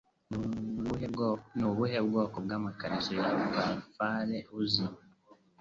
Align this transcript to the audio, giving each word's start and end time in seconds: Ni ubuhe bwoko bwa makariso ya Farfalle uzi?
Ni 1.57 1.63
ubuhe 1.69 1.97
bwoko 2.09 2.37
bwa 2.45 2.57
makariso 2.65 3.11
ya 3.19 3.25
Farfalle 3.53 4.37
uzi? 4.59 4.83